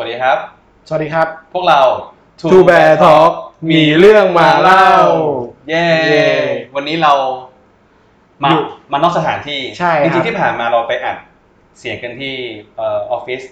[0.00, 0.38] สวัสดีครับ
[0.88, 1.80] สวัสดีครับ พวกเรา
[2.50, 3.32] Two Bear Talk
[3.70, 4.86] มีเรื่องมาเล่า
[5.68, 6.28] เย้เย้
[6.76, 7.12] วันนี้เรา
[8.42, 8.62] มาอยู่
[8.92, 11.16] มานอกสถานที่ใช่ครับริงๆที่ผ่านมาเราไปอัด
[11.78, 12.34] เสียงกันที่
[12.76, 13.42] เออออฟฟิศ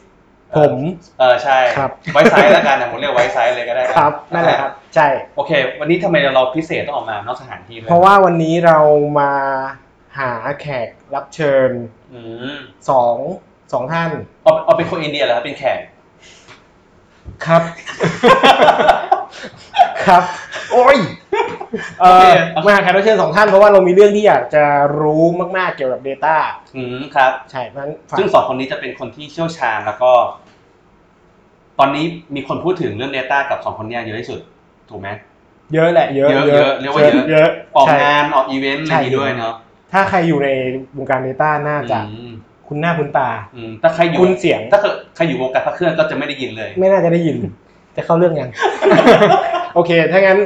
[0.56, 0.74] ผม
[1.18, 8.78] เออใช่ครับ Wisesight แล้วกันนะผมเรียก Wisesight เลยก็ได้ครับนั่นแหละครับ ใช่ โอเค วันนี้ทำไมเราพิเศษต้องออกมานอกสถานที่ด้วยเพราะว่าวันนี้เรา
[9.18, 9.32] มา
[10.18, 11.70] หาแขกรับเชิญ
[12.12, 12.20] อื
[12.54, 12.56] ม
[12.90, 13.16] สอง
[13.72, 14.10] สองท่าน
[14.42, 15.80] เอาเอาเป็นคนอินเดียเหรอครับเป็นแขก
[17.46, 17.62] ครับ
[20.06, 20.22] ครับ
[20.72, 20.98] โอ้ย
[22.00, 22.32] เออ
[22.66, 24.64] มาหาแขกรับเชิญสองท่านเพราะว่าเรามีเรื่องที่อยากจะ
[25.00, 25.24] รู้
[25.56, 26.36] มากๆเกี่ยวกับ Data
[26.76, 30.12] อืมครับ ใช่เพราะฉะนั้นฝากซึ่งสองคนนี้จะเป็นคนที่เชี่ยวชาญแล้วก็
[31.78, 32.04] ตอนนี้
[32.34, 34.40] มีคนพูดถึงเรื่อง Data กับสองคนเนี้ยเยอะที่สุด
[34.90, 35.08] ถูกไหม
[35.74, 39.54] เยอะแหละเยอะเยอะเยอะเรียกว่าเยอะ เยอะออกใช่ งานออกอีเวนต์อะไรใช่อย่างนี้ด้วยเนาะ
[39.92, 40.48] ถ้าใครอยู่ใน
[40.96, 42.32] วงการ Data น่าจะอืม
[42.68, 47.36] คุณหน้าคุณตา อืมถ้าใครอยู่คุณเสียง ถ้าเกิดใครอยู่วงการพระเครื่องก็จะไม่ได้ยินเลย ไม่น่าจะได้ยิน
[47.96, 48.50] จะเข้าเรื่องยัง
[49.74, 50.38] โอเค ถ้างั้น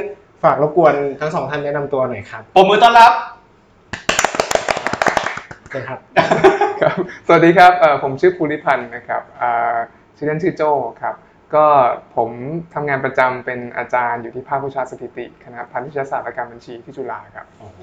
[0.43, 3.11] ฝากรบกวนทั้งสองท่านแนะนำตัวหน่อยครับปมมือต้อนรับ
[5.69, 5.99] เชิญครับ
[6.81, 6.95] ครับ
[7.27, 9.77] สวัสดีครับเอ่อผมชื่อภูริพันธ์นะครับอ่า
[10.17, 10.63] ชื่อเล่นชื่อโจ
[11.01, 11.15] ครับ
[11.55, 11.65] ก็
[12.15, 12.29] ผม
[12.73, 17.79] ทำงานประจำเป็นอาจารย์อยู่ที่ภาควิชาสถิติคณะพันธุศาสตร์และการบัญชีที่จุฬาครับโอ้โห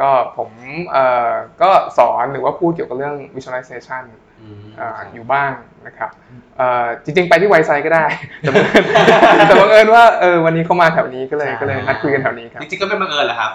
[0.00, 0.50] ก็ผม
[0.92, 1.30] เอ่อ
[1.62, 4.02] ก็สอนหรือว่าพูดเกี่ยวกับเรื่อง visualization
[4.42, 5.50] อืมอ่าอยู่บ้าง
[5.86, 6.10] นะครับ
[6.56, 8.04] เอ่อจริงๆ ไปที่ไวไซก็ได้
[8.40, 8.84] แต่บังเอิญ
[9.46, 13.50] แต่บังเอิญว่าเออวันนี้เขามาแถวนี้ก็เลยใช่ก็เลยนัดคุยกันแถวนี้ครับจริงๆก็ไม่บังเอิญเหรอครับ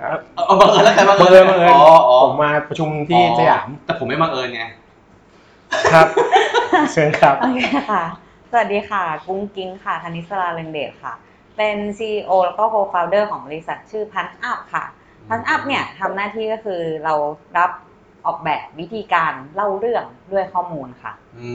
[0.00, 4.62] ครับเอาเอาบังเอิญแล้วกันบังบังเอิเอิญญบังเอิญอ๋ออ๋อผมมาประชุมที่สยาม แต่ผมไม่บังเอิญไง
[5.92, 6.06] ครับ
[6.92, 8.04] เชิญครับโอเคค่ะ
[8.50, 11.14] สวัสดีค่ะ กุ้งกิ้งค่ะธนิสราเรงเดชค่ะ
[11.56, 14.84] เป็น CEO แล้วก็ Co-founder ของบริษัทชื่อพันอัพค่ะ
[15.28, 17.14] พันอัพเนี่ยทำหน้าที่ก็คือเรา
[17.58, 17.70] รับ
[18.26, 21.50] ออกแบบวิธีการเล่าเรื่องด้วยข้อมูลค่ะ อื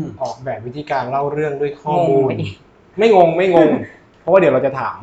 [0.00, 2.48] มออกแบบวิธีการเล่าเรื่องด้วยข้องงมูลไปดิ
[2.98, 3.70] ไม่งงไม่งง
[4.20, 4.98] เพราะว่าเดี๋ยวเราจะถาม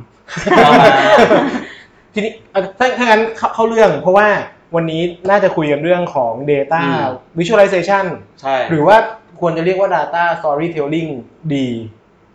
[2.13, 4.27] ทีนี้เอ่อถ้าถ้างั้นเข้าเข้าเรื่อง เพราะว่า
[4.75, 7.07] วันนี้น่าจะคุยกันเรื่องของ Data อืม
[7.39, 8.05] Visualization
[8.41, 8.97] ใช่หรือว่า
[9.39, 11.09] ควรจะเรียกว่า Data Storytelling
[11.53, 11.67] ดี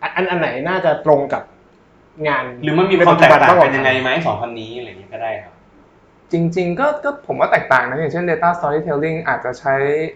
[0.01, 1.43] อันอันอันไหนน่าจะตรงกับ
[2.27, 5.53] งานหรือมันมีความแตกต่างปฏิบักันยังไงไหมสองพันนี้อะไรอย่างนี้ก็ได้ครับ
[6.31, 9.73] จริงๆก็ก็ผมว่าแตกต่างนะอย่างเช่น data storytelling อาจจะใช้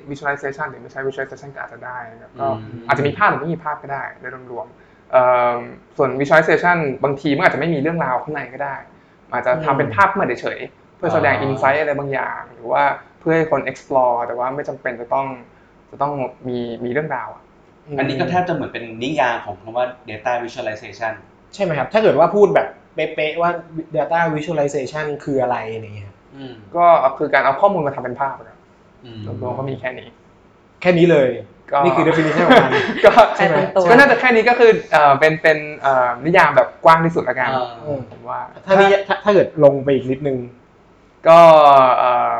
[0.09, 5.23] visualization หรือไม่ใช้ visualization ก็อาจจะได้นะครับก็อืมอาจจะมีภาพหรือไม่มีภาพก็ได้โดยรวมๆเอ่
[5.55, 5.57] อ
[5.97, 8.75] ส่วน visualization บางทีมันอาจจะไม่มีเรื่องราวข้างในก็ได้
[9.31, 12.83] อาจจะทำเป็นภาพขึ้นมาเฉยๆเพื่อแสดง insight อะไรบางอย่าง หรือว่า
[13.19, 15.27] เพื่อให้คน explore แต่ว่าไม่จำเป็นจะต้อง
[15.91, 16.13] จะต้อง
[16.47, 17.43] มีมีเรื่องราวอะ
[17.99, 21.13] อันนี้ก็แทบจะเหมือนเป็นนิยามของคำว่า data visualization
[21.53, 23.51] ใช่ไหมครับ ถ้าเกิดว่าพูดแบบ เป๊ะๆว่า
[23.97, 26.85] Data Visualization คืออะไรอะไรเงี้ยครับอืมก็
[27.17, 28.59] คือการเอาข้อมูลมาทำเป็นภาพอะครับ
[29.05, 30.07] อืมรวมๆก็มีแค่นี้
[30.81, 31.29] แค่นี้เลย
[31.71, 32.73] ก็นี่คือ definition ของมัน
[33.05, 40.37] ก็ใช่ไหมตัวก็น่าจะแค่นี้ก็คือเอ่อเป็นเป็นเอ่อนิยามแบบกว้างที่สุดละกันอ่าอืมผมว่า ถ้านี่ถ้าถ้าเกิดลงไปอีกนิดนึง
[41.27, 41.39] ก็
[41.97, 42.39] เอ่อ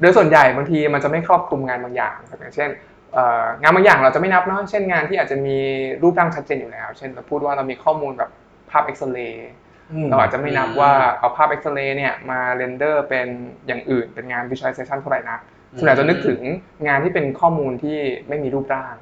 [0.00, 2.70] โดยส่วนใหญ่บางทีมันจะไม่ครอบคลุมงานบางอย่างอย่างเช่น
[3.14, 5.56] เอ่องานบางอย่างเราจะไม่นับเนาะเช่นงานที่อาจจะมี
[6.02, 8.30] รูปร่างชัดเจนอยู่แล้ว เช่นเราพูดว่าเรามีข้อมูลแบบ
[8.70, 9.50] ภาพเอ็กซเรย์
[9.92, 13.28] อืมเราอาจจะไม่นับอืมว่าเอาภาพเอ็กซเรย์เนี่ยมาเรนเดอร์เป็น
[13.66, 15.40] อย่างอื่นเป็นงาน visualization เท่าไหร่นัก
[15.76, 16.40] ส่วนใหญ่จะนึกถึง
[16.86, 17.98] งานที่เป็นข้อมูลที่
[18.28, 18.94] ไม่มีรูปร่าง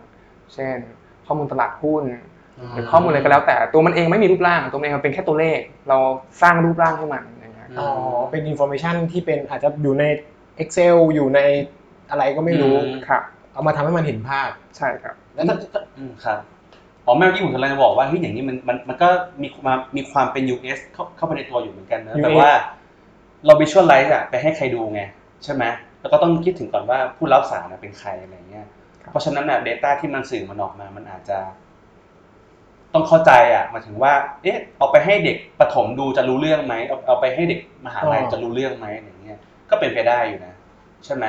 [0.54, 0.76] เช่น
[1.26, 2.04] ข้อมูลตลาดหุ้น
[2.72, 5.98] หรือข้อมูลอะไรก็แล้วแต่ตัวมันเองไม่มีรูปร่าง ตัวมันเองมันเป็นแค่ตัวเลข เรา
[6.42, 7.88] สร้างรูปร่างให้มันอย่างเงี้ยอ๋อ
[8.30, 10.04] เป็น information ที่เป็นอาจจะอยู่ใน
[10.62, 11.40] Excel อยู่ใน
[12.10, 16.40] อะไรก็ไม่รู้อืมครับ เอามาทำให้มันเห็นภาพใช่ครับ แล้วถ้าถ้าอืมครับ
[17.08, 19.08] อ๋อแม่เมื่อกี้ผมกำลังจะบอกว่าเฮ้ยอย่างนี้มันมันมันก็
[19.42, 22.50] มีมามีความเป็น US เข้าเข้าไปในตัวอยู่เหมือนกันนะ US แต่ว่า
[23.46, 25.02] เรา visualize อะไปให้ใครดูไง
[25.44, 25.64] ใช่ไหม
[26.00, 28.66] แล้วก็ต้องคิดถึงก่อนว่าผู้รับสารน่ะเป็นใครอะไรเงี้ย
[29.02, 31.38] ครับเพราะฉะนั้นอะ data ที่มันสื่อมันออกมา มันอาจจะ
[32.94, 34.12] ต้องเข้าใจอะหมายถึงว่า
[34.42, 39.38] เอ๊ะ เอาไปให้เด็กประถมดูจะรู้เรื่องไหมเอาเอาไปให้เด็กมหาลัยอ๋อจะรู้เรื่องไหมอย่างเงี้ย
[39.70, 40.54] ก็เป็นไปได้อยู่นะ
[41.04, 41.24] ใช่ไหม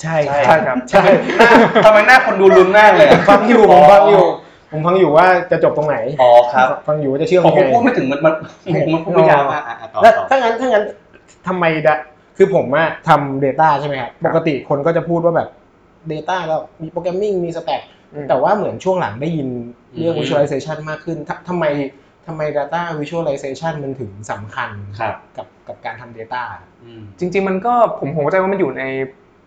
[0.00, 1.04] ใช่ใช่ใช่ครับ ใช่
[1.38, 1.50] หน้า
[1.84, 4.24] ทำไมหน้าคนดูลุ้นมากเลยอะฟังอยู่ผมฟังอยู่
[4.70, 8.34] ผมฟังอยู่ว่าจะจบตรงไหนอ๋อครับฟังอยู่ว่าจะเชื่อมผมยังไง พูดไม่ถึงมันมัน
[8.74, 10.84] ผมมันพูดไม่ยาวมากอะอะต่อแล้วต่อ ถ้างั้นถ้างั้น
[11.48, 11.96] ทำไมดะ
[12.36, 15.48] คือผมอะทำ Data ใช่ไหมครับครับปกติคนก็จะพูดว่าแบบ
[16.12, 17.82] Data ก็มีโปรแกรมมิ่งมีสแต็ก
[18.14, 19.48] อืม แต่ว่าเหมือนช่วงหลังได้ยิน
[19.98, 21.64] เรื่อง อืม visualization มากขึ้นทำทำไม
[22.26, 24.70] ทำไม data visualization มันถึงสำคัญ
[25.00, 26.42] ครับ กับกับการทำ data
[26.82, 28.84] อืม จริงๆ มันก็ผมผมเข้าใจว่ามันอยู่ใน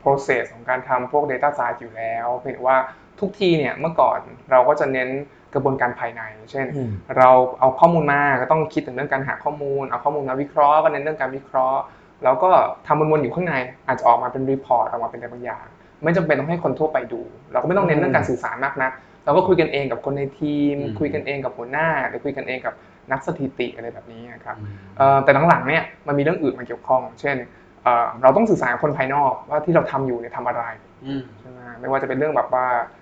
[0.03, 2.77] process ของการทำพวก data science อยู่แล้ว เพียงแต่ว่า
[3.19, 4.19] ทุกทีเนี่ยเมื่อก่อน
[4.51, 5.09] เราก็จะเน้น
[5.53, 6.21] กระบวนการภายใน
[6.51, 7.29] เช่นอืมเรา
[7.59, 11.81] เอาข้อมูลมาก็ต้องคิดถึงเรื่องการหาข้อมูล เอาข้อมูลมาวิเคราะห์ก็เน้นเรื่องการวิเคราะห์
[12.23, 12.49] แล้วก็
[12.87, 13.55] ทำวนๆอยู่ข้างใน
[13.87, 15.65] อาจจะออกมาเป็นรีพอร์ตออกมาเป็นอะไรบางอย่าง
[16.03, 17.21] ไม่จำเป็นต้องให้คนทั่วไปดู
[17.51, 18.91] เราก็ไม่ต้องเน้นเรื่องการสื่อสารมากนัก
[19.25, 22.73] เราก็คุยกันเองกับคนในทีมอืมคุยกันเองกับหัวหน้าหรือคุยกันเองกับ
[23.11, 27.37] นักสถิติอะไรแบบนี้ครับอืมเอ่อแต่หลังๆเนี่ยมันมีเรื่องอื่นมาเกี่ยวข้อง เช่น
[27.83, 30.63] เอ่อเราต้องสื่อสารกับคนภายนอกว่าที่เราทำอยู่เนี่ยทำอะไร
[31.05, 33.01] อืมใช่ไหมไม่ว่าจะเป็นเรื่องแบบว่าเอ่อ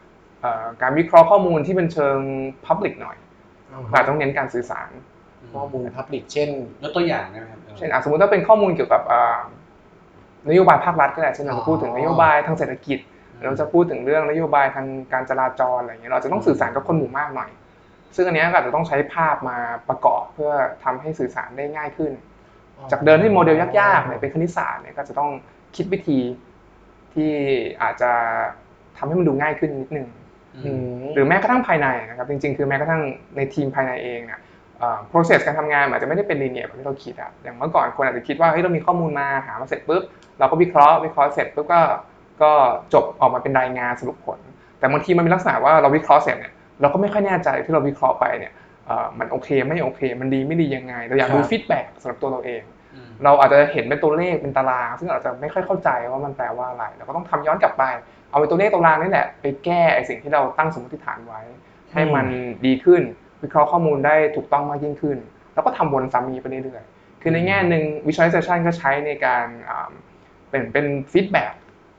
[0.81, 2.17] การวิเคราะห์ข้อมูลที่เป็นเชิง
[2.65, 3.17] Public หน่อย
[3.91, 4.89] เราต้องเน้นการสื่อสาร
[5.53, 6.49] ข้อมูลพับลิกเช่น
[6.83, 9.39] ยกตัวอย่างได้ไหมครับเช่นอะสมมติถ้าเป็นข้อมูลเกี่ยวกับอ่า
[10.49, 12.99] นโยบายภาครัฐก็ได้เช่นเราจะพูดถึงอ๋อนโยบายทางเศรษฐกิจ
[13.45, 17.49] เราจะพูดถึงเรื่องนโยบายทางการจราจรอะไรอย่างเงี้ยเราจะต้องสื่อสารกับคนหมู่มากหน่อย
[18.15, 19.57] ซึ่งอันเนี้ยก็อาจจะต้องใช้ภาพมา
[19.89, 20.51] ประกอบเพื่อ
[20.83, 22.11] ทำให้สื่อสารได้ง่ายขึ้น
[22.91, 25.29] จากเดินที่โมเดลยากๆเนี่ยเป็นคณิตศาสตร์เนี่ยก็จะต้อง
[25.75, 26.19] คิดวิธี
[27.13, 27.31] ที่
[27.81, 28.11] อาจจะ
[28.97, 30.20] ทำให้มันดูง่ายขึ้นนิดนึงอืม
[31.13, 33.01] หรือแม้กระทั่งภายในนะครับจริงๆ คือแม้กระทั่ง
[33.38, 34.39] ในทีมภายในเองเนี่ย
[34.77, 40.03] เอ่อ process การทำงานมันอาจจะไม่ได้เป็น linear แบบที่เราคิดอะอย่างเมื่อก่อนคนอาจจะคิดว่าเฮ้ยเรามีข้อมูลมาหามาเสร็จปุ๊บ
[40.39, 41.81] เราก็วิเคราะห์วิเคราะห์เสร็จปุ๊บก็
[42.44, 42.51] ก็
[42.94, 44.39] จบออกมาเป็นรายงานสรุปผล
[44.80, 48.53] แต่บางทีมันมีลักษณะว่าเราวิเคราะห์เสร็จเนี่ยเราก็ไม่ค่อยแน่ใจที่เราวิเคราะห์ไปเนี่ย
[48.86, 52.63] เอ่อมันโอเคไม่โอเค มันดีไม่ดียังไง เราอยากรู้ครับ feedback สำหรับตัวเราเอง
[52.95, 57.83] อืมเราอาจจะเห็นเป็นตัวเลขเป็นตาราง ซึ่งอาจจะไม่ค่อยเข้าใจว่ามันแปลว่าอะไรเราก็ต้องทำย้อนกลับไป
[58.31, 61.41] เอาไอ้ตัวเลขตารางนี่แหละไปแก้ไอ้สิ่งที่เราตั้งสมมติฐานไว้
[61.93, 62.25] ให้มัน
[62.65, 63.01] ดีขึ้น
[63.41, 65.17] วิเคราะห์ข้อมูลได้ถูกต้องมากยิ่งขึ้น
[65.53, 69.89] แล้วก็ทำวนซ้ำนี้ไปเรื่อยๆคือในแง่หนึ่ง visualization ก็ใช้ในการอ่า
[70.49, 71.53] เป็นเป็นฟีดแบ็ก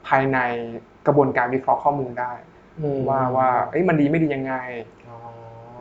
[0.07, 0.39] ภายใน
[1.07, 2.31] กระบวนการวิเคราะห์ข้อมูลได้
[2.79, 4.53] อืมว่าว่าเอ้ยมันดีไม่ดียังไง
[5.07, 5.17] อ๋อ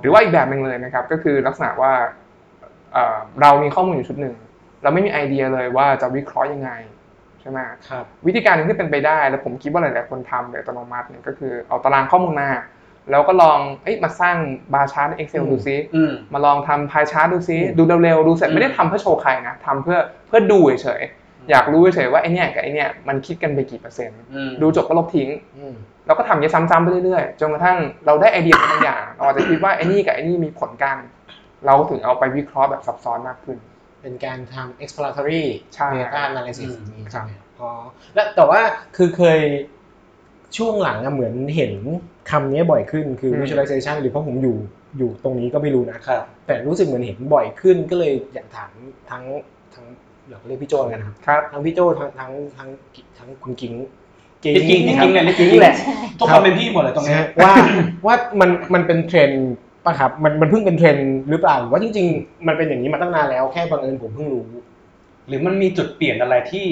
[0.00, 1.92] หรือว่าอีกแบบหนึ่งเลยนะครับ ก็คือลักษณะว่า
[2.92, 4.34] เอ่อเรามีข้อมูลอยู่ชุดหนึ่ง
[4.82, 6.70] เราไม่มีไอเดียเลยว่าจะวิเคราะห์ยังไง
[7.42, 7.58] ใช่ไหม
[7.90, 12.50] ครับวิธีการหนึงที่เป็นไปได้ แล้วผมคิดว่าหลายๆคนทำโดยอัตโนมัติเนี่ยก็คือเอาตารางข้อมูลมา
[13.10, 14.36] แล้วก็ลองเอ้ยมาสร้าง
[14.74, 25.28] bar chart ใน Excel อืมดูซิอืมมาลองทำ pie chart ดูซิอืมดูเร็วๆดูเสร็จอืมไม่ได้ทำเพื่อโชว์ใครนะทำเพื่อเพื่อดูเฉยๆอยากรู้เฉยๆว่าไอ้เนี้ยกับไอ้เนี้ยมันคิดกันไปกี่เปอร์เซ็นต์อืมดูจบก็ลบทิ้ง
[25.58, 25.74] อืม
[26.06, 30.96] แล้วก็ทำอย่างนี้ซ้ำๆไปเรื่อยๆ จนกระทั่งเราได้ไอเดียบางอย่าง เราอาจจะคิดว่าไอ้นี่กับไอ้นี่มีผลกัน
[31.66, 33.58] เราถึงเอาไปวิเคราะห์แบบซับซ้อนมากขึ้น
[34.02, 35.44] เป็นการทำ exploratory
[35.74, 37.70] ใช่ data analysis อืมอย่างนี้ใช่ไหมอ๋อ
[38.14, 38.60] แล้วแต่ว่า
[38.96, 39.40] คือเคย
[40.56, 41.72] ช่วงหลังอะเหมือนเห็น
[42.30, 44.56] คำนี้บ่อยขึ้นคืออืม visualization หรือเพราะผมอยู่
[44.98, 48.70] อยู่ตรงนี้ก็ไม่รู้นะครับแต่รู้สึกเหมือนเห็นบ่อยขึ้นก็เลยอยากถาม
[49.10, 49.24] ทั้ง
[49.74, 49.84] ทั้ง
[50.28, 52.68] อยากเรียกพี่โจแล้วกันครับครับทั้งพี่โจทั้งทั้งทั้ง
[53.18, 53.74] ทั้งคุณกิ้ง
[54.56, 55.74] พี่กิ้งพี่กิ้งเนี่ยกิ้งแหละ
[56.18, 57.54] ทุกคนเป็นพี่หมดเลยตรงนี้นะฮะว่า
[58.06, 59.52] ว่ามันมันเป็นเทรนด์
[59.84, 64.44] ป่ะครับมันมันเพิ่งเป็นเทรนด์หรือเปล่าหรือว่าจริง ๆ มันเป็นอย่างนี้มาตั้งนานแล้วแค่บังเอิญผมเพิ่งรู้
[65.28, 66.66] หรือมันมีจุดเปลี่ยนอะไรที่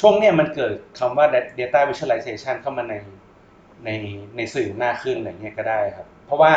[0.00, 1.26] ช่วงเนี้ยมันเกิดคำว่า
[1.58, 2.94] data visualization เข้ามาใน
[3.84, 3.88] ใน
[4.36, 6.52] ในสื่อมากขึ้นอะไรเงี้ยก็ได้ครับ เพราะว่า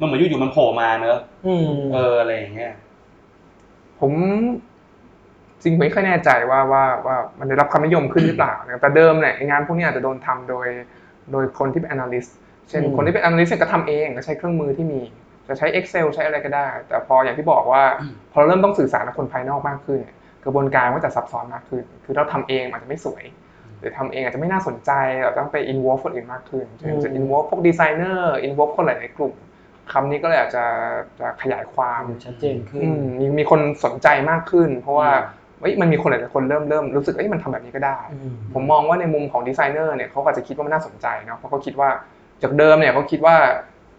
[0.00, 2.72] มันเหมือนอยู่ๆมันโผล่มาเนอะอืมเอออะไรอย่างเงี้ย
[4.00, 4.12] ผม
[5.62, 10.66] จริงไม่ค่อยแน่ใจว่าว่าว่ามันได้รับความนิยมขึ้นหรือเปล่านะแต่เดิมเนี่ยไอ้งานพวกนี้อาจจะโดนทำโดย
[11.32, 12.30] โดยคนที่เป็น analyst
[12.68, 15.00] เช่นอืมคนที่เป็น analyst เนี่ยก็ทำเองก็ใช้เครื่องมือที่มี
[15.48, 23.24] จะใช้ Excel ใช้อะไรก็ได้ แต่พออย่างที่บอกว่าอืมพอเราเริ่มต้องสื่อสารกับคนภายนอกมากขึ้นเนี่ยกระบวนการก็จะซับซ้อนมากขึ้น คือเราทำเองอาจจะไม่สวย
[23.80, 24.90] หรือทำเองอาจจะไม่น่าสนใจ
[25.22, 29.34] เราต้องไป involve คนอื่นมากขึ้นเช่นจะ involve พวกดีไซเนอร์ involve คนหลายๆกลุ่ม
[29.92, 30.64] คำนี้ก็เลยอาจจะ
[31.20, 35.08] จะขยายความชัดเจนขึ้นอืมมีมีคนสนใจมากขึ้น เพราะว่า
[35.60, 37.98] เอ้ยมันมีคนหลายๆคนเริ่มเริ่มรู้สึกเอ้ยมันทำแบบนี้ก็ได้
[38.54, 41.90] ผมมองว่าในมุมของดีไซเนอร์เนี่ยเขาก็อาจจะคิดว่ามันน่าสนใจเนาะเพราะเขาคิดว่า
[42.42, 43.36] จากเดิมเนี่ยเขาคิดว่า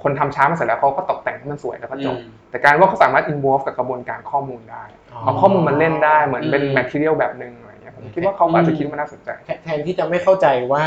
[0.03, 4.83] คนทำช้ามาเสร็จแล้วเขาก็ตกแต่งให้มันสวยแล้วก็จบอืมแต่การว่าเขาสามารถ involve กับกระบวนการข้อมูลได้
[5.23, 10.85] เอาข้อมูลมาเล่นได้เหมือนเป็นอืม material แบบหนึ่งอะไรเงี้ยผมคิดว่าเขาก็อาจจะคิดว่ามันน่าสนใจแทแทนที่จะไม่เข้าใจว่า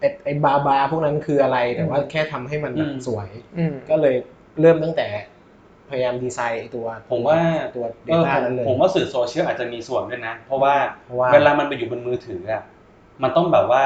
[0.00, 3.28] ไอ้ไอ้บาบาพวกนั้นคืออะไรแต่ว่าแค่ทำให้มันแบบอืมสวย
[3.58, 4.14] อืมก็เลย
[4.60, 5.06] เริ่มตั้งแต่
[5.90, 7.38] พยายามดีไซน์ไอ้ตัว ผมว่า
[7.74, 12.62] ตัวเออ Data ผมนั้นเลยผมว่าสื่อโซเชียลอาจจะมีส่วนด้วยนะ เพราะว่าเพราะว่าเวลามันไปอยู่บนมือถืออะ
[13.22, 13.84] มันต้องแบบว่า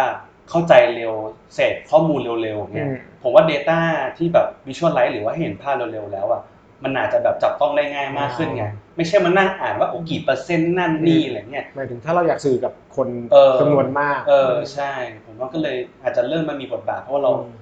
[0.50, 1.12] เข้าใจเร็ว
[1.54, 3.78] เสพข้อมูลเร็วๆเนี่ยอืมผมว่า Data
[4.19, 6.42] ที่แบบ Visualize หรือว่าให้เห็นภาพเร็วๆแล้วอะ
[6.85, 8.64] มันอาจจะแบบจับต้องได้ง่ายมากขึ้นไง
[8.97, 14.92] ไม่ใช่มานั่งอ่านว่าโอ้กี่เปอร์เซ็นต์นั่นนี่อะไรเงี้ยหมายถึงถ้าเราอยากสื่อกับคนเออจำนวนมาก เออใช่
[15.25, 17.52] ผมว่าก็เลยอาจจะเริ่มมามีบทบาทเพราะว่าเราอืม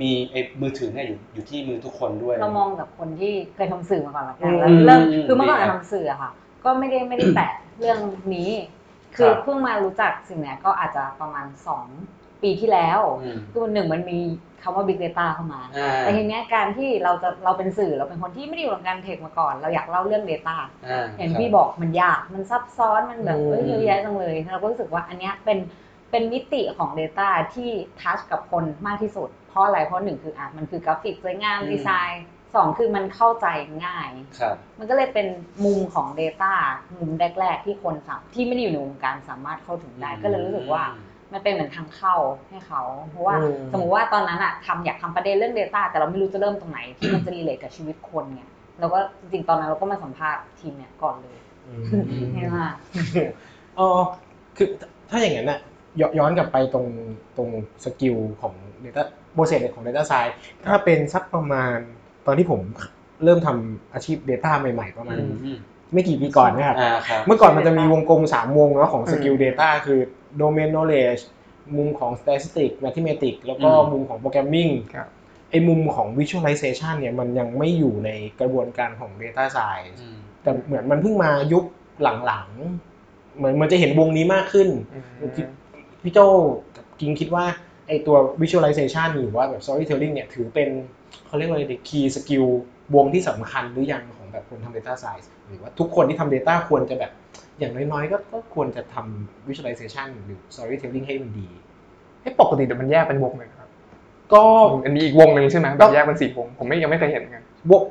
[0.00, 6.30] มีไอ้มือถือเนี่ยอยู่อยู่ที่มือทุกคนด้วย เรามองจากคนที่เคยทำสื่อมาก่อนละกันอืมแล้วเริ่มอืมคือเมื่อก่อนดีครับทำสื่ออะค่ะ
[6.64, 7.98] ก็ไม่ได้ไม่ได้แตะเรื่อง
[8.34, 8.50] นี้
[9.16, 11.84] คือครับเพิ่งมารู้จักสิ่งเนี้ยก็อาจจะประมาณสอง
[12.42, 14.18] ปีที่แล้วอืมคือวันหนึ่งมันมี
[14.62, 25.58] คำว่า Big Data เข้ามาอ่าแต่ทีเนี้ยการที่เราจะเราเป็นสื่อเราเป็นคนที่ไม่ได้อยู่กับการเทคมาก่อน เราอยากเล่าเรื่อง Data อ่าอย่างครับที่บอกมันยากมันซับซ้อนมันแบบอืมเอ้ยเยอะแยะจังเลยเราก็รู้สึกว่าอันเนี้ยเป็น
[26.10, 33.46] เป็นมิติของ Data ที่touch กับคนมากที่สุด เพราะอะไรเพราะหนึ่งคืออะมันคือกราฟิกสวยงามอืมดีไซน์สองคือมันเข้าใจ
[33.86, 35.26] ง่ายครับมันก็เลยเป็น
[35.64, 36.52] มุมของ Data
[36.96, 40.84] มุมแรก ๆ ที่คนสามที่ไม่ได้อยู่ในวงการสามารถเข้าถึงได้ ก็เลยรู้สึกว่า
[41.32, 42.14] มันเป็นเหมือนทางเข้า
[42.48, 48.42] ให้เขา เพราะว่าอืมสมมุติว่าตอนนั้นอะทำอยากทำประเด็นเรื่อง Data แต่เราไม่รู้จะเริ่มตรงไหนที่มันจะ relate กับชีวิตคนไง
[48.80, 52.04] เราก็จริงๆตอนนั้นเราก็มาสัมภาษณ์ทีมเนี่ยก่อนเลยอืม
[52.34, 52.74] ง่ายมาก
[53.76, 54.00] เออ
[54.56, 54.68] คือ
[55.10, 55.60] ถ้าอย่างนั้นน่ะ
[56.00, 56.86] ย้อนย้อนกลับไปตรง
[57.36, 57.48] ตรง
[57.84, 58.54] สกิลของ
[58.84, 59.02] Data
[59.34, 60.34] โปรเซสของ Data Science
[60.66, 61.76] ถ้าเป็นสักประมาณ
[62.26, 62.60] ตอนที่ผม
[63.24, 65.58] เริ่มทำอาชีพ Data ใหม่ ๆ ประมาณอืมอืม
[65.92, 69.40] ไม่กี่ปีก่อนนะครับอ่าครับ เมื่อก่อนมันจะมีวงกลม3วงเนาะของ skill อื
[70.28, 71.22] ม Data คือ Domain Knowledge
[71.76, 75.08] มุมของ Statistics Mathematics แล้วก็อืมมุมของ Programming ครับ
[75.50, 81.64] ไอ้มุมของ Visualization เนี่ยมันยังไม่อยู่ในกระบวนการของ Data Science อืมแต่เหมือนมันเพิ่งมายุค
[82.02, 85.32] หลังๆเหมือนมันจะเห็นวงนี้มากขึ้นอืม
[86.02, 86.18] พี่โจ
[86.76, 87.44] กับกิงคิดว่า
[87.88, 90.68] ไอตัว visualization หรือว่าแบบ storytelling เนี่ยถือเป็น
[91.26, 92.46] เขาเรียกว่าอะไร key skill
[92.96, 97.12] วงที่สำคัญหรือยังของ แบบคนทำ data science หรือว่าทุกคนที่ทำ data ควรจะแบบ
[97.58, 101.48] อย่างน้อยๆ ก็ก็ควรจะทำ visualization หรือ storytelling ให้มันดี
[102.22, 103.68] ให้ปกติเดี๋ยวมันแยกเป็นวงเลยครับ
[104.32, 104.42] ก็
[104.84, 107.82] มันมีอีกวงหนึ่งใช่ไหมแบบแยกเป็นสี่วงผมไม่ยังไม่เคยเห็นเหมือนกันวง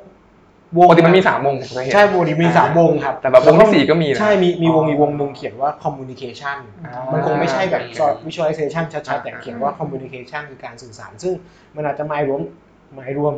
[0.77, 11.33] วปงกติมันมีสามวงผมเคยเห็นใช่วงนี้มีสามวงครับ แต่แบบวงที่สี่ก็มีนะใช่มีมีวงอ๋อมีวงหนึ่งเขียนว่า communication อ่ามันคงไม่ใช่แบบอ่า visualization ชัดอ่าๆแต่เขียนว่า communication คือการสื่อสาร ซึ่ง
[11.75, 12.41] มันอาจจะหมายรวม
[12.95, 13.33] หมายรวม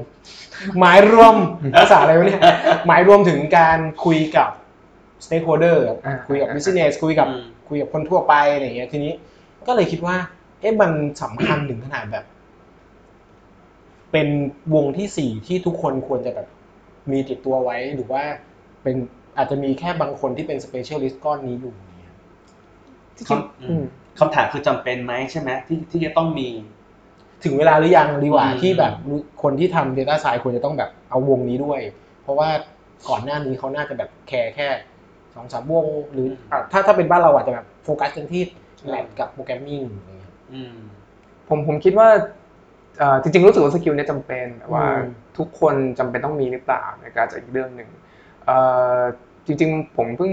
[0.80, 1.36] หมายรวม
[1.76, 2.42] ภาษาอะไรวะเนี่ย
[2.88, 4.50] หมายรวมถึงการคุยกับ
[5.26, 9.14] stakeholder อ่าคุยกับ business คุยกับอืมคุยกับคนทั่วไปอะไรอย่างเงี้ยทีนี้
[9.68, 10.16] ก็เลยคิดว่า
[10.60, 10.92] เอ๊ะมัน
[11.22, 12.26] สำคัญถึงขนาดแบบ
[14.12, 14.28] เป็น
[14.74, 16.48] วงที่สี่ที่ทุกคนควรจะแบบ
[17.12, 18.24] มีติดตัวไว้หรือว่า
[18.84, 18.96] เป็น
[19.38, 22.16] อาจจะมีแค่บางคนที่เป็น specialist ก้อนนี้อยู่เนี่ย
[23.28, 23.84] คำอืม
[24.20, 26.48] คำถามคือจำเป็นไหมใช่ไหมที่ที่จะต้องมี
[27.44, 28.94] ถึงเวลาหรือยังดีกว่าอืมที่แบบ
[29.44, 31.80] คนที่ทำ Data Science ควรจะต้องแบบเอาวงนี้ด้วย
[32.22, 32.50] เพราะว่า
[33.10, 34.68] ก่อนหน้านี้เขาน่าจะแบบแคร์แค่
[35.36, 38.42] สองสามวง หรืออะถ้าถ้าเป็นบ้านเราอาจจะแบบโฟกัสกันที่
[38.88, 40.76] แลบกับ programming อะไรเงี้ยอืม
[41.50, 42.10] ผมผมคิดว่า
[43.00, 47.90] เอ่อจริงๆรู้สึกว่าสกิลเนี้จำเป็นแต่ว่าอืมทุกคนจำเป็นต้องมีหรือเปล่าในการจะอีกเรื่องหนึ่ง
[48.46, 48.58] เอ่
[48.98, 49.00] อ
[49.46, 50.32] จริงๆ ผมเพิ่ง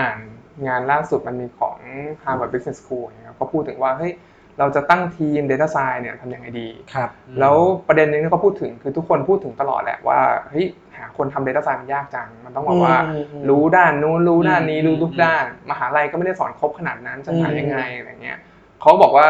[0.00, 0.18] อ่าน
[0.66, 1.76] งานล่าสุดมันมีของ
[2.22, 4.12] Harvard Business School นะครับเขาพูดถึงว่าเฮ้ย
[4.58, 7.56] เราจะตั้งทีม Data Science เนี่ยทำยังไงดีครับอืมแล้ว
[7.88, 18.38] ประเด็นหนึงที่เขาพูดถึงคือทุกคนพูดถึงตลอดแหละว่าเฮ้ยหาคนทำ Data Science มันยากจัง มันต้องแบบว่าอืมอืมรู้ด้านนู้นรู้ด้านนี้อืมรู้ทุกอืมด้าน มหาลัยก็ไม่ได้สอนครบขนาดนั้นจะหาอืมยังไงอะไรเงี้ย
[18.80, 19.26] เขาบอกว่า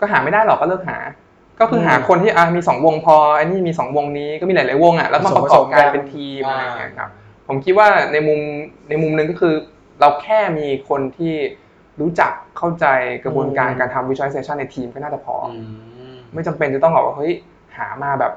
[0.00, 0.98] ก็หาไม่ได้หรอกก็เลิกหา
[1.60, 7.10] ก็คือหาอืมคนที่อะมีสองวงพอไอ้นี่มีสองวงนี้ก็มีหลายๆวงอะแล้วมาประกอบกันเป็นทีมอะไรเงี้ยครับ
[7.48, 8.40] ผมคิดว่าในมุม
[8.88, 9.54] ในมุมหนึ่งก็คือ
[10.00, 11.34] เราแค่มีคนที่
[12.00, 12.86] รู้จักเข้าใจ
[13.24, 15.62] กระบวนการอืมการทำ visualization ในทีมก็น่าจะพอออื
[16.14, 17.32] มไม่จำเป็นจะต้องแบบว่าเฮ้ย
[17.76, 18.32] หามาแบบ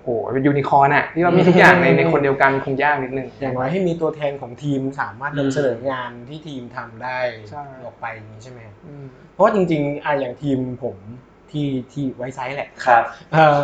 [0.00, 7.18] โหเป็นยูนิคอร์นอะที่ว่ามีทุกอย่างในในคนเดียวกันคงยากนิดนึง อย่างไรให้มีตัวแทนของทีมสามารถอืมนำเสนองานที่ทีมทำได้
[7.50, 10.96] ใช่ ออกไปอย่างนี้ใช่ไหมอืมเพราะว่าจริงๆอะอย่างทีมผม
[11.50, 13.62] ที่ที่ไว้ไซส์แหละครับ เอ่อ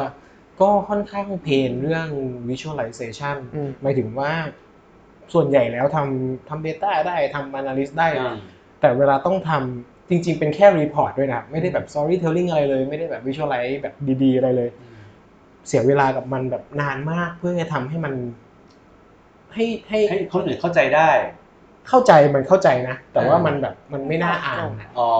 [0.61, 2.09] ก็ค่อนข้างเพนเรื่อง
[2.50, 4.33] visualization อืม หมายถึงว่า
[5.35, 8.38] ส่วนใหญ่แล้วทำทำ Data ได้ทำ Analyst ได้ อืม
[8.82, 14.70] แต่เวลาต้องทำจริง ๆ เป็นแค่ Report ด้วยนะครับไม่ได้แบบ Storytelling อะไรเลย ไม่ได้แบบ Visualize แบบดีๆ อะไรเลย
[15.68, 18.14] เสียเวลากับมันแบบนานมากเพื่อจะทำให้มัน
[19.54, 21.08] ให้ให้ให้คนอื่นเข้าใจได้
[21.88, 25.10] เข้าใจมันเข้าใจนะ แต่ว่าอ่ามัมันแบบมันไม่น่าอ่านอะอ๋อ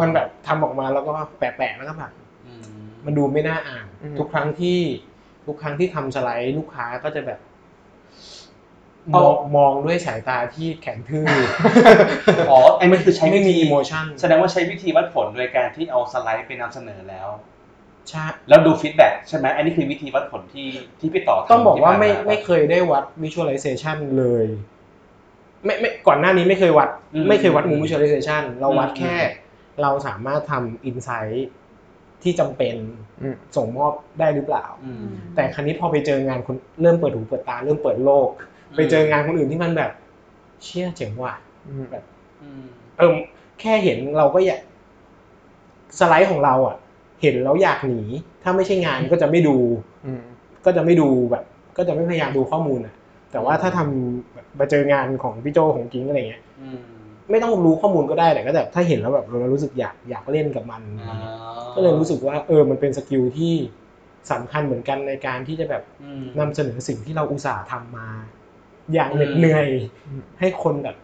[0.00, 2.12] มันแบบทำออกมาแล้วก็แปะๆแล้วก็แบบ
[2.46, 2.64] อืม
[3.04, 4.78] มันดูไม่น่าอ่านอืมทุกครั้งที่
[5.46, 7.40] ทุกครั้งที่ทำสไลด์ลูกค้าก็จะแบบ
[9.12, 11.26] มเอาองมองด้วยสายตาที่แข็งทื่อ
[12.50, 17.28] อ๋อไอ้มันคือใช้ไม่มีวิธี emo tion แสดงว่าใช้วิธีวัดผลโดยการที่เอาสไลด์ไปนำเสนอแล้ว
[18.08, 20.68] ใช่แล้วดู feedback ใช่ไหมอันนี้คือวิธีวัดผลที่
[21.00, 24.46] ที่พี่ต่อทำต้องบอกว่าที่ผ่นไม่ไม่เคยได้วัด visualization เลย
[25.64, 29.16] ไม่ไม่ก่อนหน้านี้ไม่เคยวัดอืมไม่เคยวัดมุม visualization เราวัดอืมแค่
[29.82, 31.38] เราสามารถทำ insight
[32.22, 32.76] ที่จำเป็น
[33.22, 38.28] อืมส่งมอบได้หรือเปล่าอืมแต่ครั้นี้พอไปเจองานคนเริ่มเปิดหูเปิดตาเริ่มเปิดโลก
[38.76, 39.90] ไปเจองานคนอื่นที่มันแบบ
[40.62, 41.34] เชี่ยเจ๋งว่ะ
[41.66, 42.04] อืมแบบ
[42.42, 42.64] อืม
[42.98, 43.12] เออ
[43.60, 44.60] แค่เห็นเราก็อยาก
[45.98, 46.76] สไลด์ของเราอะ
[47.22, 48.02] เห็นแล้วอยากหนี
[48.42, 49.56] ถ้าไม่ใช่งานก็จะไม่ดู
[50.06, 50.22] อืม
[50.64, 51.44] ก็จะไม่ดูแบบ
[51.76, 52.94] ก็จะไม่พยายามดูข้อมูลอะ
[53.32, 56.80] แต่ว่าถ้าทำแบบมาเจองานของพี่โจของกิ้งอะไรเงี้ยอืม
[57.30, 61.16] ไม่ต้องรู้ข้อมูลก็ได้แต่ก็แบบถ้าเห็นแล้วแบบเรารู้สึกอยากอยากเล่นกับมันอ่า
[61.74, 63.54] ก็เลยรู้สึกว่า เออมันเป็น skill ที่
[64.30, 68.08] สำคัญเหมือนกันในการที่จะแบบอืมนำเสนอสิ่งที่เราอุตส่าห์ทำมา
[68.92, 69.66] อย่างอืมเหน็ดเหนื่อย
[70.06, 70.96] อืมให้คนแบบ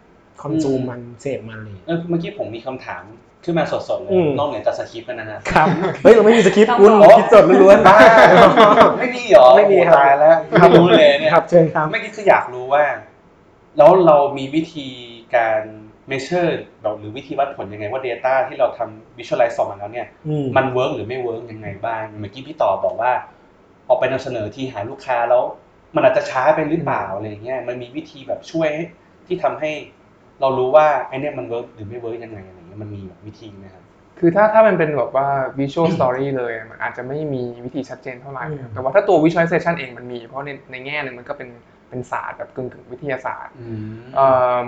[0.42, 3.02] consume อืมมันเสพมันเลยเออเมื่อกี้ผมมีคำถาม
[3.44, 5.68] ขึ้นมาสดๆเลยอืมนอกเหนือจากสคริปต์นะฮะครับ
[6.02, 7.98] เฮ้ยเราไม่มีสคริปต์ต้องคุณบอกคิดสดล้วนๆบ้า
[8.98, 12.84] ไม่มีเหรอไม่มีครับโอ้ตายแล้วไม่รู้เลยเนี่ยครับเชิญครับเมื่อกี้คืออยากรู้ว่า
[13.78, 14.88] แล้วเรามีวิธี
[15.36, 15.60] การ
[16.10, 23.12] measure แบบหรือวิธีวัดผลยังไงว่า Data ที่เราทำ visualize ออกมาแล้วเนี่ยอืมมันเวิร์กหรือไม่เวิร์กยังไงบ้างเมื่อกี้พี่ต่อบอกว่า
[23.88, 25.44] ออกไปนำเสนอที่หาลูกค้าแล้ว
[25.94, 28.84] มันอาจจะช้าไปหรือเปล่าอะไรเงี้ยมันมีวิธีแบบช่วยให้
[29.26, 29.70] ที่ทำให้
[30.40, 33.84] เรารู้ว่าไอเนี้ยมันเวิร์กหรือไม่เวิร์กยังไงอะไรเงี้ยมันมีแบบวิธีไหมครับ
[34.18, 35.28] คือถ้าถ้ามันเป็นแบบว่า
[35.58, 41.48] visual story เลยมันอาจจะไม่มีวิธีชัดเจนเท่าไหร่อืมแต่ว่าถ้าตัว visualization เองมันมี เพราะในในแง่หนึ่งมันก็เป็น
[41.88, 44.26] เป็นศาสตร์แบบกึ่งกึ่งวิทยาศาสตร์อืมเอ่
[44.60, 44.64] อ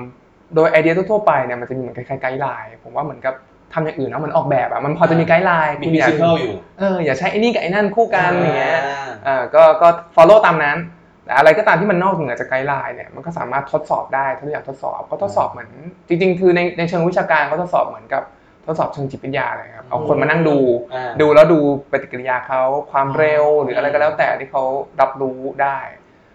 [0.55, 3.35] โดยไอเดียทั่วๆไปเนี่ยมันจะมีเหมือนคล้ายๆไกด์ไลน์ผมว่าเหมือนกับ
[3.75, 10.77] ทำอย่างอื่นเนาะเหมือนออกแบบอะมันพอจะมีไกด์ไลน์มีคล้าย principle อยู่เอออย่าใช้ไอ้นี่กับไอ้นั่นคู่กันอย่างเงี้ยอ่าเออก็ก็ follow ตามนั้น
[11.25, 15.69] แต่อะไรก็ตามที่มันนอกเหนือจากไกด์ไลน์เนี่ยมันก็สามารถทดสอบได้ถ้าเราอยากทดสอบก็ทดสอบเหมือน
[16.09, 18.23] จริง ๆ คือในในเชิงวิชาการก็ทดสอบเหมือนกับ
[18.67, 20.57] ทดสอบเชิงจิตวิทยาเลยครับเอาคนมานั่งดู
[20.95, 21.59] อ่าดูแล้วดู
[21.91, 22.63] ปฏิกิริยาเขา
[22.93, 24.63] ความเร็วหรืออะไรก็แล้วแต่ที่เขา
[25.01, 25.79] รับรู้ได้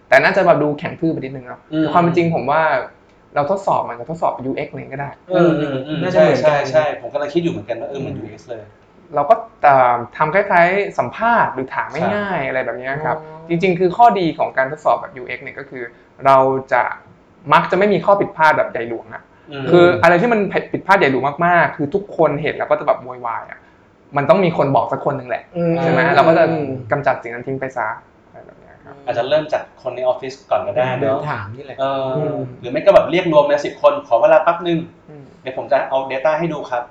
[0.08, 2.62] แต่น่าจะแบบดูแข็งทื่อไปนิดนึงเนาะอืมแต่ความเป็นจริงผมว่า
[3.36, 8.64] เราทดสอบมันกับทดสอบ UX อะไรก็ได้เอออืมอืมน่าจะใช่เหมือนกัใช่นใช่ผมกำลังคิดอยู่เหมือนกันว่าเออเหมัน UX เลย
[9.16, 13.18] เราก็เอ่อทำคล้ายๆ สัมภาษณ์หรือถามง่ายๆอะไรแบบเนี้ยครับ
[13.50, 15.84] จริงๆ คือข้อดีของการทดสอบแบบ UX เนี่ยก็คือ
[16.26, 16.38] เรา
[16.74, 16.84] จะ
[17.54, 19.24] มักจะไม่มีข้อผิดพลาดแบบใหญ่หลวงอะ
[19.64, 20.40] มคืออะไรที่มัน
[20.72, 23.60] ผิดพลาดใหญ่หลวงมากๆ คือทุกคนเห็นแล้วก็จะแบบโวยวายอะ
[24.18, 26.44] มันต้องมีคนบอกสักคนหนึ่งแหละอืมใช่ไหมอืมเราก็จะ
[26.92, 27.88] กำจัดสิ่งนั้นทิ้งไปซะ
[28.28, 36.84] อะไรแบบเนี้ยครับอาจจะเริ่มจากคนในออฟฟิศก่อนก็ได้เดินเนาะถามนี่แหละเอออมหรือไม่ก็แบบเรียกรวมเลยสิบคน ขอเวลาแป๊บนึงอืมเดี๋ยวผมจะเอา Data ให้ดูครับ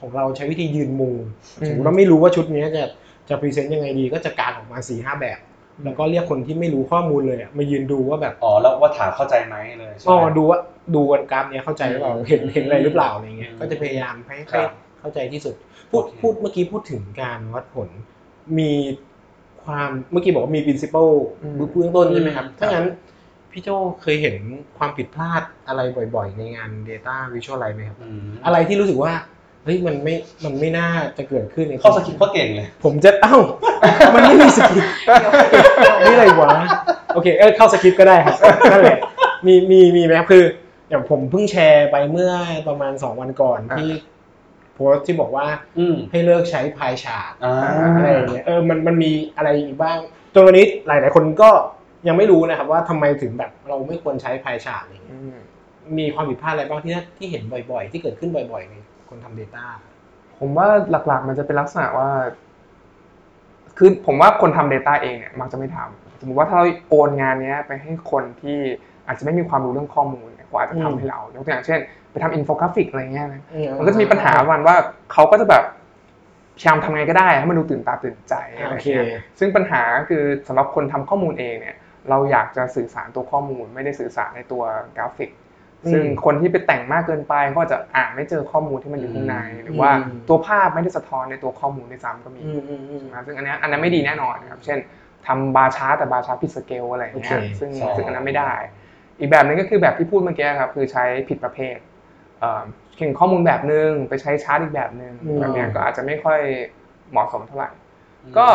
[0.00, 1.14] ของเราใช้วิธียืนมุง
[1.60, 2.84] อืมสมมติเราไม่รู้ว่าชุดเนี้ยจะ
[3.28, 5.38] จะพรีเซนต์ยังไงดีก็จะกางออกมาสี่ห้าแบบ
[5.84, 10.58] แล้วก็เรียกคนที่ไม่รู้ข้อมูลเลยอะมายืนดูว่าแบบอ๋อแล้วว่าถามเข้าใจไหมเลยใช่ก็ไหมดูว่า
[10.94, 15.54] ดูกันกราฟเนี้ยเข้าใจหรือเปล่าอืมเห็นเห็นอะไรหรือเปล่าอะไรเงี้ยอืมก็จะพยายามให้ครัให้บเข้าใจที่สุด
[15.90, 17.88] พูดโอเคพูดเมื่อกี้พูดถึงการวัดผล
[18.58, 18.72] มี
[19.64, 22.86] ความเมื่อกี้บอกว่ามี principle อืมเบื้องต้นใช่ไหมครับอืมถ้างั้น
[23.50, 23.68] พี่โจ
[24.02, 24.36] เคยเห็น
[24.78, 25.80] ความผิดพลาดอะไร
[26.14, 29.12] บ่อยๆ ในงาน Data Visualize ไหมครับอืมอะไรที่รู้สึกว่า
[29.64, 33.36] เฮ้ยมันไม่มันไม่น่าจะเกิดขึ้นในเข้าสคริปต์ก็เก่งเลย ผมจะเอ้า
[34.14, 34.94] มันไม่มีสคริปต์
[36.04, 36.52] นี่อะไรวะ
[37.14, 38.36] โอเคเออเข้าสคริปต์ก็ได้ครับ
[38.72, 38.98] นั่นแหละ
[39.46, 40.44] มีมีมีไหมครับคือ
[40.90, 42.32] อย่างผมเพิ่งแชร์ไปเมื่อ
[42.68, 43.90] ประมาณสองวันก่อนอ่าที่
[44.74, 45.46] โพสต์ที่บอกว่า
[45.78, 47.54] อืมให้เลิกใช้พายชาร์ตอ่า
[47.96, 49.98] อะไรอย่างเงี้ยเออมันมันมีอะไรอีกบ้าง
[50.34, 51.50] จนวันนี้หลายหลายๆคนก็
[52.08, 55.36] ยังไม่รู้นะครับว่าทำไมถึงแบบเราไม่ควรใช้ pie chart อะไรอย่างเงี้ยอืม
[55.98, 58.74] มีความผิดพลาดอะไรบ้างที่ที่เห็นบ่อย ๆ ที่เกิดขึ้นบ่อย ๆ ใน
[59.10, 59.64] คนทำ Data
[60.40, 62.08] ผมว่าหลักๆ มันจะเป็นลักษณะว่า
[63.78, 68.58] คือผมว่าคนทำ Data เองเนี่ยมักจะไม่ทำสมมติว่าถ้าเราโอนงานเนี้ยไปให้คนที่
[69.06, 74.76] อาจจะไม่มีความรู้เรื่องข้อมูลเนี่ยเขาอาจจะอืมทำให้เรายกตัวอย่างเช่น ไปทำอินโฟกราฟิกอะไรเงี้ยนะอืมันก็จะมีปัญหาประมันว่า
[75.12, 75.64] เขาก็จะแบบ
[76.58, 81.76] พยายามทำไงก็ได้ให้มันดูตื่นตาตื่นใจอะไรโอเคเงี้ยซึ่งปัญหาคือสำหรับคนทำข้อมูลเองเนี่ย
[82.10, 84.62] เราอยากจะสื่อสารตัวข้อมูล ไม่ได้สื่อสารในตัว
[84.96, 85.30] กราฟิก
[85.92, 89.90] ซึ่งคนที่ไปแต่งมากเกินไปก็จะอ่านไม่เจอข้อมูลที่มันอยู่ข้างในหรือว่า
[90.28, 94.78] ตัวภาพไม่ได้สะท้อนในตัวข้อมูลด้วยซ้ำก็มีอืมอืมอืมนะซึ่งอันเนี้ยอันนั้นไม่ดีแน่นอนครับเช่น
[95.26, 98.52] ทำ bar chart แต่ bar chart ผิดสเกลอะไรอย่างเงี้ยโอเคซึ่งใช่ซึ่งอันนั้นไม่ได้
[99.20, 101.76] อีกแบบหนึงก็คือแบบที่พูดเมื่อกี้ครับคือใช้ผิดประเภท
[102.40, 102.62] เอ่อ
[102.96, 106.40] เก็บข้อมูลแบบนึงไปใช้ชาร์ตอีกแบบนึงอืมแบบเนี้ยก็อาจจะไม่ค่อย
[107.10, 107.70] เหมาะสมเท่าไหร่
[108.36, 108.46] ก็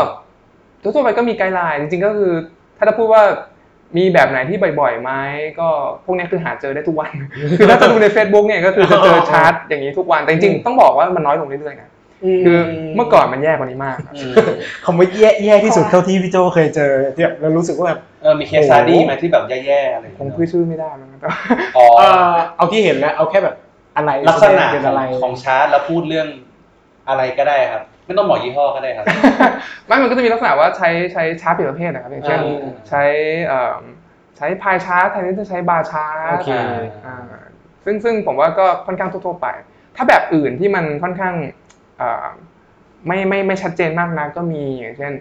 [0.82, 2.34] ทั่วๆไปก็มีไกด์ไลน์จริงๆก็คือ
[2.78, 3.24] ถ้าจะพูดว่า
[3.98, 5.12] มีแบบไหนที่บ่อยๆไหม
[5.60, 5.68] ก็
[6.06, 7.12] พวกเนี้ยคือหาเจอได้ทุกวัน
[7.58, 11.90] คือถ้าจะดูใน Facebook เนี่ยก็คือจะเจอชาร์ตอย่างนี้ทุกวันแต่จริงอืมๆต้องบอกว่ามันน้อยลงเรื่อยๆนะ
[12.46, 12.60] คือ
[12.96, 14.34] เมื่อก่อนมันแย่กว่านี้มากครับอืม
[14.86, 21.30] คำว่าแย่แย่ที่สุดเท่าที่พี่โจเคยเจอเนี่ยเรารู้สึกว่าแบบเออมีเคส study ไหมที่แบบแย่ๆอะไรอย่างคงเงี้ยพูดชื่อไม่ได้มันก็
[21.78, 23.56] อ๋อเออเอาที่เห็นแล้วเอาแค่แบบ
[23.98, 26.28] อะไรลักษณะเป็นขออะงไรของชาร์ตแล้วพูดเรื่อง
[27.10, 29.06] อะไรก็ได้ครับ ไม่ต้องบอกยี่ห้อก็ได้ครับ
[29.88, 33.04] ไม่มันก็จะมีลักษณะว่าใช้ใช้ชาร์ตผิดประเภทนะครับ อย่างเช่นอ่า ใช้
[33.48, 33.78] เอ่อ
[34.38, 36.50] ใช้ pie chart แทนที่จะใช้ bar chart โอเค
[37.06, 37.18] อ่า
[37.86, 39.48] ซึ่งซึ่งผมว่าก็ค่อนข้างทั่วๆไป
[39.96, 41.34] ถ้าแบบอื่นที่มันค่อนข้าง
[41.98, 42.26] เอ่อ
[43.08, 45.14] ไม่ไม่ไม่ชัดเจนมากนะก็มีอย่างเช่น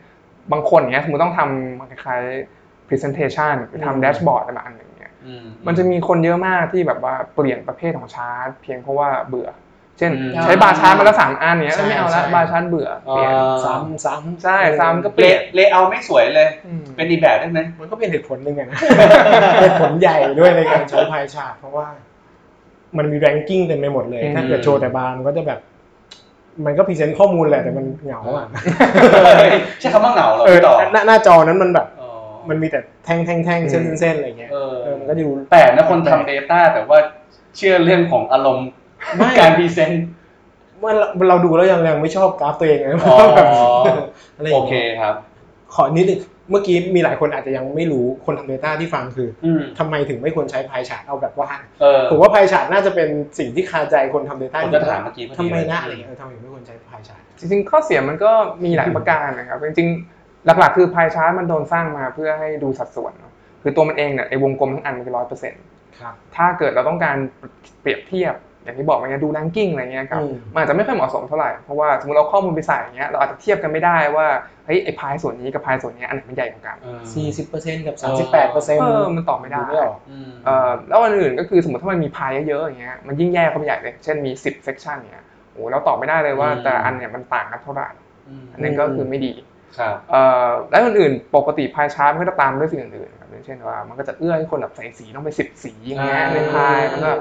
[0.53, 5.33] บางคนเนี้ยสมมติต้องทำคล้ายๆ presentation หรืออืม ทำแดชบอร์ดอะไรมาอันหนึ่งเนี่ยอื
[5.67, 9.49] มันจะมีคนเยอะมากที่แบบว่าเปลี่ยนประเภทของชาร์ตเพียงเพราะว่าเบื่อ
[9.99, 18.79] เช่นอืมใช้ bar chart มาแล้วสามอันเนี้ยใช่ไม่เอาละใช้ bar chart เบื่อเปลี่ยนอ่าซ้ำซ้ำใช่ซ้ำก็เปเลลี่ยน layer ไม่สวยเลยอืมเป็นอีกแบบได้ไหมมันก็เป็นเหตุผลหนึ่งอะนะ
[19.61, 21.87] เหตุผลใหญ่ด้วยในการใช้ pie chart เพราะว่า
[22.99, 25.61] มันมี ranking เต็มไปหมดเลยอืมถ้าเกิดโชว์แต่บาร์มันก็จะแบบ
[26.67, 28.47] มันก็ present ข้อมูลแหละแต่มันเหงาอะ
[29.81, 32.09] ใช้คำว่าเหงาเหรอเออพี่ต่อหน้าหน้าจอนั้นมันแบบอ๋อ
[32.49, 36.99] มันมีแต่แท่งแท่งแท่งเส้นเส้นอะไรเงี้ยเออเออมันก็ดูแปลกนะคนทำ Data แต่ว่า
[37.57, 38.69] เชื่อเรื่องของอารมณ์
[39.17, 40.05] ไม่การ present
[40.83, 43.19] ว่าเราเราดูแล้วยังยังไม่ชอบกราฟตัวเองนะอ๋อ
[43.85, 45.15] แบบอะไรอย่างเงี้ยเคครับ
[45.75, 58.33] ขอนิดนึงเมื่อกี้มีหลายคนอาจจะยังไม่รู้คนทำ Data ที่ฟังคืออืมทำไมถึงไม่ควรใช้ pie chart เอาแบบว่าเออผมว่า pie chart น่าจะเป็นสิ่งที่คาใจคนทำ Data ผมจะถามเมื่อกี้พอดีทำไมนะเลยอะไรอย่างเงี้ยเออทำไมไม่ควรใช้พายชาร์ตจริงๆ ข้อเสียมันก็
[58.65, 65.63] มีหลายประการนะครับจริงๆ หลักๆ คือ pie chart มันโดนสร้างมาเพื่อให้ดูสัดส่วนเนอะคือตัวมันเองเนี่ยไอ้วงกลมทั้งอันมันคือร้อยเปอร์เซ็นต์
[66.01, 67.17] ครับถ้าเกิดเราต้องการ
[67.81, 68.35] เปรียบเทียบ
[68.65, 74.27] อย่างที่บอกไปไงดู ranking อะไรเงี้ยครับอืมมันอาจจะไม่ค่อยเหมาะสมเท่าไหร่เพราะว่าสมมติเราข้อมูลไปใส่อย่างเงี้ยเราอาจจะเทียบกันไม่ได้ว่า
[74.67, 87.89] เฮ้ยไอ้พายส่วนนี้กับพายส่วนนี้อันไหนมันใหญ่กว่ากันเออสี่สิบเปอร์เซ็นต์กับสามสิบแปดเปอร์เซ็นต์เออมันตอบไม่ได้ไม่ออกอืมเอ่อแล้วอันอื่นก็คือสมมติถ้ามันมีพายเยอะๆอย่างเงี้ยมันยิ่งแย่เข้าไปใหญ่เลยเช่นมี 10 section เงี้ยโอ้เราตอบไม่ได้เลยว่าอืมแต่อันเนี่ยมันต่างกันเท่าไหร่
[88.43, 89.33] มอันนั้นก็คือไม่ดี
[89.79, 97.13] ครับเอ่อแล้วอื่นๆปกติ pie chart มันก็จะตามด้วยสิ่งอื่นๆครับอย่างเช่นว่ามันก็จะเอื้อให้คนแบบใส่สีต้องไปสิบสีอย่างเงี้ยอ่าในพายมันก็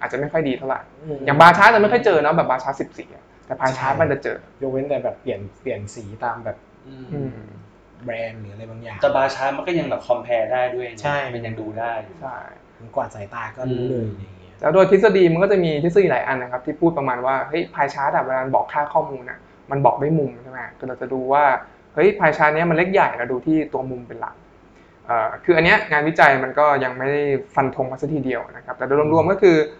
[0.00, 6.56] อาจจะไม่ค่อยดีเท่าไหร่มอย่าง bar chart จะไม่ค่อยเจอเนอะแบบ bar chart สิบสีอะแต่ pie chart ใช่มันจะเจอยกเว้นแต่แบบเปลี่ยนเปลี่ยนสีตามแบบ
[6.88, 7.30] อืมอืม
[8.04, 12.36] แบรนด์หรืออะไรบางอย่างแต่ bar chart มันก็ยังแบบ compare ได้ด้วยนะใช่มันยังดูได้อยู่ใช่
[12.78, 19.38] มันกวาดสายตาก็รู้เลยอย่างเงี้ยแล้วโดยทฤษฎีมันก็จะมีทฤษฎีหลายอันนะครับ ที่พูดประมาณว่าเฮ้ย pie chart อะเวลาบอกค่าข้อมูลอะ
[19.70, 21.44] มันบอกด้วยมุมใช่ไหมคือเราจะดูว่า
[21.94, 24.34] เฮ้ย pie chart เนี้ยมันเล็กใหญ่เราดูที่ตัวมุมเป็นหลัก
[25.06, 27.22] เอ่อคืออันเนี้ยงานวิจัยมันก็ยังไม่ได้
[27.54, 29.79] ฟันธงมาสักทีเดียวนะครับแต่โดยรวมๆก็คือเอ่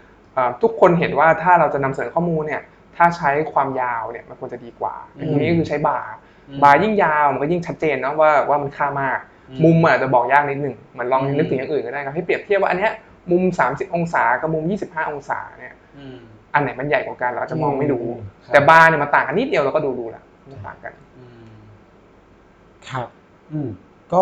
[0.61, 2.61] ทุกคนเห็นว่าถ้าเราจะนำเสนอข้อมูลเนี่ย
[2.97, 6.13] ถ้าใช้ความยาวเนี่ยมันควรจะดีกว่าอืมทีนี้ก็คือใช้บาร์
[6.49, 12.91] อืมบาร์ยิ่งยาวมันก็ยิ่งชัดเจนนะว่าว่ามันค่ามากอืมมุมอาจจะบอกยากนิดหนึ่งเหมือนลองอืมนึกถึงอย่างอื่นก็ได้ครับให้เปรียบเทียบว่าอันเนี้ย
[13.31, 16.17] มุม 30 องศากับมุม 25 องศาเนี่ยอืม
[16.53, 18.05] อันไหนมันใหญ่กว่ากันเราอาจจะมองไม่รู้
[18.45, 21.49] ครับแต่บาร์เนี่ยมันต่างกันนิดเดียวเราก็ดูดูละมันต่างกันอืม
[22.89, 23.07] ครับ
[23.51, 23.69] อืม
[24.13, 24.21] ก็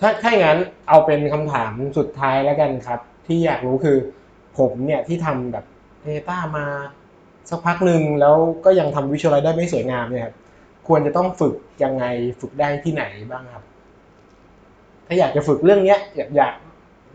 [0.00, 3.96] ถ้าถ้าอย่างนั้นเอาเป็นคำถามสุดท้ายแล้วกันครับ ที่อยากรู้คือ
[4.58, 5.64] ผมเนี่ยที่ทำแบบ
[6.06, 6.66] Data มา
[7.50, 10.34] สักพักหนึ่งแล้วก็ยังทำวิชวลไลได้ไม่สวยงามเนี่ยครับ
[10.88, 12.04] ควรจะต้องฝึกยังไง
[12.40, 13.64] ฝึกได้ที่ไหนบ้างครับ
[15.06, 16.54] ถ้าอยากจะฝึกเรื่องเนี้ยอยากอยาก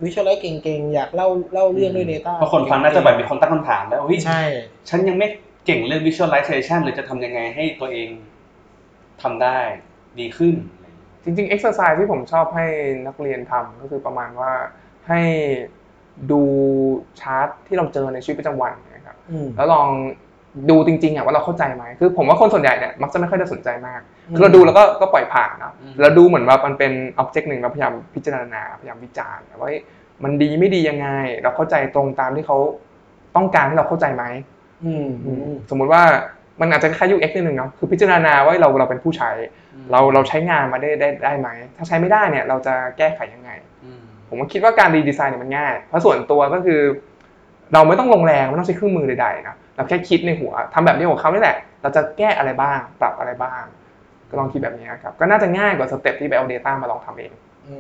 [0.04, 4.42] วิชวลไลเก่งๆ อยากเล่าเล่าเรื่องด้วย Data เพราะคนฟังน่าจะแบบมีคนตั้งคำถามแล้วเฮ้ยใช่
[4.90, 5.28] ฉันยังไม่
[5.66, 8.10] เก่งเรื่อง visualization หรือจะทำยังไงให้ตัวเอง
[9.22, 9.60] ทำได้
[10.20, 12.66] ดีขึ้นอะไรอย่างเงี้ยจริงๆ exercise ที่ผมชอบให้
[13.08, 14.52] นักเรียนทำก็คือประมาณว่า
[15.08, 15.22] ให้
[16.32, 16.42] ดู
[17.20, 19.88] ชาร์ตที่เราเจอในชีวิตประจำวันนะครับอืมแล้วลอง
[20.70, 29.78] ดูจริงๆอะว่าเราเข้าใจไหมคือ ผมว่าคนส่วนใหญ่เนี่ยมักจะไม่ค่อยได้สนใจมากอืมคือเราดูแล้วก็ก็ปล่อยผ่านเนาะอืมเราดูเหมือนว่ามันเป็น object หนึ่งเราพยายามพิจารณาพยายามวิจารณ์ว่าเฮ้ย
[30.24, 31.08] มันดีไม่ดียังไง
[31.44, 32.58] เราเข้าใจตรงตามที่เขา
[33.36, 34.24] ต้องการให้เราเข้าใจไหม
[34.86, 36.04] อืมอืมสมมุติว่า
[36.62, 39.32] มันอาจจะคล้ายๆ UX นิดนึงเนาะคือพิจารณาว่าเราเราเป็นผู้ใช้
[39.92, 43.73] เราเราใช้งานมาได้ได้ได้ไหมถ้าใช้ไม่ได้เนี่ย เราจะแก้ไขยังไงอืม
[44.34, 46.82] ผมก็คิดว่าการรีดีไซน์เนี่ยมันง่าย เพราะส่วนตัวก็คือ
[47.74, 53.64] เราไม่ต้องลงแรงไม่ต้องใช้เครื่องมือใดๆนะเราแค่คิดในหัวทำแบบเดียวกับเขานี่แหละ เราจะแก้อะไรบ้าง ปรับอะไรบ้าง
[54.30, 57.32] ก็ลองคิดแบบนี้ครับ ก็น่าจะง่ายกว่า step ที่ไปเอา Data มาลองทำเอง
[57.68, 57.76] อื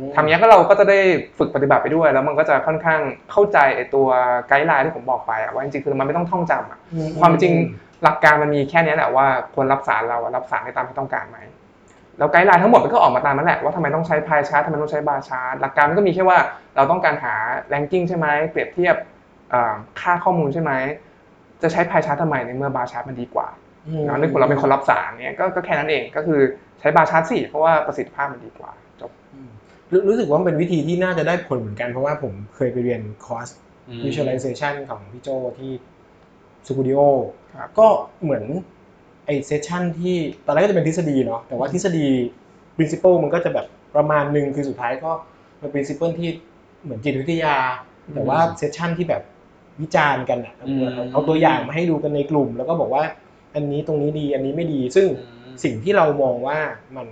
[0.00, 0.98] มทำอย่างนี้ยก็เราก็จะได้
[1.38, 4.08] ฝึกปฏิบัติไปด้วย แล้วมันก็จะค่อนข้างเข้าใจไอ้ตัว
[4.48, 7.52] guideline ที่ผมบอกไปอะว่าจริงๆคือมันไม่ต้องท่องจำอะอืความจริง
[8.04, 11.38] หลักการมันมีแค่เนี้ยแหละว่าควรรับสารเราอะรับสารได้ตามที่ต้องการไหม
[12.20, 16.38] แล้ว guideline ทั้งหมดมันก็ออกมาตามนั้นแหละว่าทำไมต้องใช้ pie chart ทำไมต้องใช้ bar chart หลักการมันก็มีแค่ว่า
[16.76, 17.34] เราต้องการหา
[17.72, 18.96] ranking ใช่ไหมเปรียบเทียบ
[19.50, 20.72] เอ่อค่าข้อมูลใช่ไหม
[21.62, 23.48] จะใช้ pie chart ทำไมในเมื่อ bar chart มันดีกว่า
[23.88, 26.40] อืมเนาะนึกว่าเราเป็นคนรับสารเนี่ยก็ก็แค่นั้นเองก็คือ
[26.80, 29.50] ใช้ bar chart สิเพราะว่าประสิทธิภาพมันดีกว่าจบอืม
[29.92, 33.48] รู้รู้สึกว่ามันเป็นวิธีที่น่าจะได้ผลเหมือนกันเพราะว่าผมเคยไปเรียนคอร์ส
[33.88, 35.28] อืม visualization ของพี่โจ
[35.58, 35.72] ที่
[36.66, 36.98] สตูดิโอ
[37.60, 37.86] ครับก็
[38.22, 40.16] เหมือนไอ session ที่
[40.46, 42.06] ตอนแรกก็จะเป็นทฤษฎีเนาะแต่ว่าทฤษฎี
[42.76, 43.66] principle มันก็จะแบบ
[43.96, 45.10] ประมาณหนึ่งคือสุดท้ายก็
[45.58, 46.28] เป็น principle ที่
[46.82, 47.56] เหมือนจิตวิทยา
[48.14, 49.22] แต่ว่า session ที่แบบ
[49.80, 53.04] วิจารณ์กันอะอืมเอาเอาตัวอย่างมาให้ดูกันในกลุ่ม แล้วก็บอกว่า
[53.54, 56.58] อันนี้ตรงนี้ดีอันนี้ไม่ดี ซึ่งอืมสิ่งที่เรามองว่า
[56.96, 57.06] มัน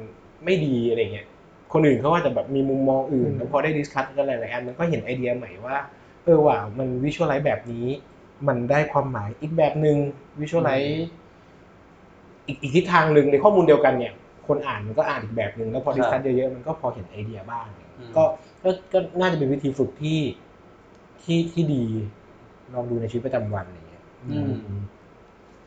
[0.45, 1.27] ไม่ดีอะไรเงี้ย
[1.73, 5.77] คนอื่นเขาอาจจะแบบมีมุมมองอื่นอืมแล้วพอได้ discuss กันหลายๆอันมันก็เห็นไอเดียใหม่ว่า
[6.25, 7.87] เออว่ะมัน visualize แบบนี้
[8.49, 9.97] มันได้ความหมายอีกแบบหนึ่ง
[10.41, 11.07] visualize
[12.49, 14.13] อีกอีกทิศทางหนึ่งในข้อมูลเดียวกันเนี่ย
[14.47, 17.67] คนอ่านมันก็อ่านอีกแบบหนึ่งแล้วพอ discuss เยอะๆมันก็พอเห็นไอเดียบ้าง
[17.99, 18.23] อืม ก็
[18.63, 20.21] ก็ก็น่าจะเป็นวิธีฝึกที่
[21.23, 21.85] ที่ที่ดี
[22.75, 24.83] ลองดูในชีวิตประจำวันอะไรเงี้ยอืม อืม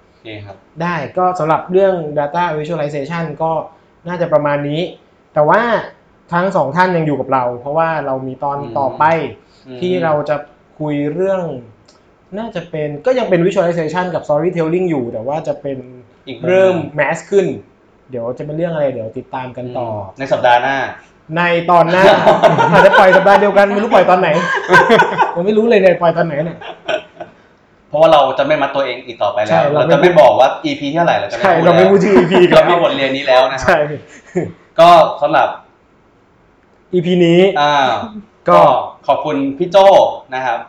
[0.06, 3.52] โอเคครับ ได้ก็สำหรับเรื่อง data visualization ก็
[4.08, 4.82] น่าจะประมาณนี้
[5.34, 5.62] แต่ว่า
[6.34, 9.04] ทั้งสองท่านยังอยู่กับเรา เพราะว่าเรามีตอนอืม ต่อไป
[9.68, 10.36] อืมที่เราจะ
[10.80, 11.44] คุยเรื่อง
[12.40, 15.78] น่าจะเป็นก็ยังเป็น visualization กับ storytelling อยู่ แต่ว่าจะเป็น
[16.28, 17.46] อีกมุมเริ่ม mass ขึ้น
[18.12, 20.78] เดี๋ยวจะเป็นเรื่องอะไรเดี๋ยวติดตามกันต่ออในสัปดาห์หน้า
[21.38, 22.04] ในตอนหน้า
[22.74, 24.30] อาจจะปล่อยสัปดาห์เดียวกันไม่รู้ปล่อยตอนไหน
[25.36, 26.58] ยังไม่รู้เลยเนี่ยปล่อยตอนไหนเนี่ย
[27.90, 33.78] เพราะว่าเราจะไม่มัดตัวเองอีกต่อไปใช่แล้ว เราเราไม่จะไม่บอกว่า EP เท่าไหร่เราจะใช่ไม่พูดเราไม่แล้วพูดชื่อ EP กันเรามีบทเรียนนี้แล้วนะครับใช่
[34.80, 34.90] ก็
[35.22, 35.48] สำหรับ
[36.94, 37.76] EP นี้อ่า
[38.50, 38.62] ก็ก็
[39.08, 39.78] ขอบคุณพี่โจ
[40.36, 40.60] นะครับ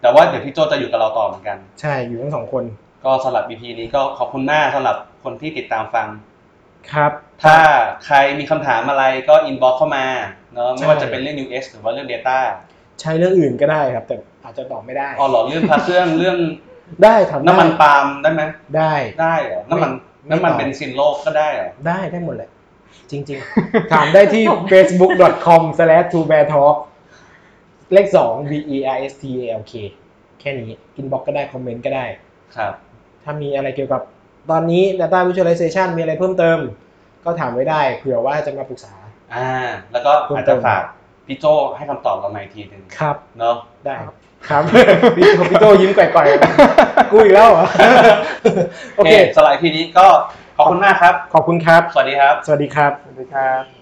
[0.00, 2.64] แต่ว่าเดี๋ยวพี่โจจะอยู่กับเราต่อเหมือนกัน ใช่อยู่ทั้งสองคน
[3.04, 6.08] ก็สำหรับ EP นี้ก็ขอบคุณมากสำหรับคนที่ติดตามฟัง
[6.92, 7.12] ครับ
[7.44, 7.56] ถ้า
[8.06, 10.06] ใครมีคำถามอะไรก็ inbox เข้ามา
[10.54, 12.38] เนาะใช่ไม่ว่าจะเป็นเรื่อง New X หรือว่าเรื่อง Data
[13.00, 16.36] ใช้เรื่องอื่นก็ได้ครับ แต่อาจจะตอบไม่ได้อ๋อเหรอเรื่องพระเครื่องเรื่อง
[17.04, 18.42] ได้ทำได้น้ำมันปาล์มได้ไหม
[18.76, 19.90] ได้ได้เหรอน้ำมัน
[20.26, 22.50] ไม่น้ำมันตอบเบนซินโลกก็ได้เหรอได้ได้หมดแหละ
[23.10, 26.76] จริง ๆ ถามได้ที่ facebook.com/2beartalk
[27.92, 29.72] เลข2 b e r s t a l k
[30.40, 32.06] แค่นี้ อินบ็อกก็ได้ คอมเมนต์ก็ได้
[32.56, 32.74] ครับ
[33.30, 34.02] ถ้ามีอะไรเกี่ยวกับ
[34.50, 36.58] ตอนนี้ Data Visualization มีอะไรเพิ่มเติม
[37.24, 38.94] ก็ถามไว้ได้เผื่อว่าจะมาปรึกษา
[39.34, 39.50] อ่า
[39.92, 40.82] แล้วก็เพิ่มอาจเติจะมฝาก
[41.26, 43.94] พี่โจให้คำตอบเรามาอีกทีหนึ่งครับ เนาะได้
[44.48, 44.62] ครับ
[45.16, 47.66] พี่โจพี่โจยิ้มก่อยๆกูอีกแล้วเหรอ
[48.96, 50.06] โอเคสไลด์พีนี้ก็
[50.56, 53.79] ขอบคุณมากครับ ขอบคุณครับ สวัสดีครับ สวัสดีครับ สวัสดีครับ